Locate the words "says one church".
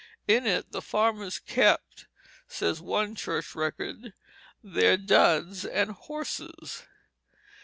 2.47-3.53